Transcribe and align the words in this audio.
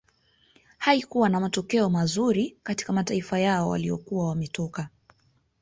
Haikuwa 0.77 1.29
na 1.29 1.39
matokeo 1.39 1.89
mazuri 1.89 2.55
katika 2.63 2.93
mataifa 2.93 3.39
yao 3.39 3.69
waliyokuwa 3.69 4.29
wanatoka 4.29 4.89